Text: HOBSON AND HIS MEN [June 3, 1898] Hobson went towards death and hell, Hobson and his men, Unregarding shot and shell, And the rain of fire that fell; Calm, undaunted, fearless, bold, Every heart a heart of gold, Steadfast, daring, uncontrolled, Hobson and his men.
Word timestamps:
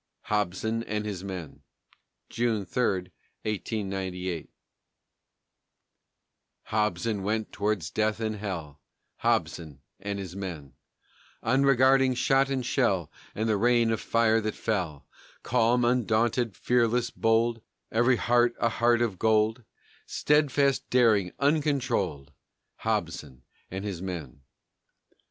HOBSON 0.31 0.81
AND 0.85 1.05
HIS 1.05 1.23
MEN 1.23 1.61
[June 2.27 2.65
3, 2.65 3.11
1898] 3.43 4.49
Hobson 6.63 7.21
went 7.21 7.51
towards 7.51 7.91
death 7.91 8.19
and 8.19 8.37
hell, 8.37 8.81
Hobson 9.17 9.83
and 9.99 10.17
his 10.17 10.35
men, 10.35 10.73
Unregarding 11.43 12.15
shot 12.15 12.49
and 12.49 12.65
shell, 12.65 13.11
And 13.35 13.47
the 13.47 13.57
rain 13.57 13.91
of 13.91 14.01
fire 14.01 14.41
that 14.41 14.55
fell; 14.55 15.05
Calm, 15.43 15.85
undaunted, 15.85 16.57
fearless, 16.57 17.11
bold, 17.11 17.61
Every 17.91 18.15
heart 18.15 18.55
a 18.59 18.69
heart 18.69 19.03
of 19.03 19.19
gold, 19.19 19.63
Steadfast, 20.07 20.89
daring, 20.89 21.31
uncontrolled, 21.37 22.33
Hobson 22.77 23.43
and 23.69 23.85
his 23.85 24.01
men. 24.01 24.41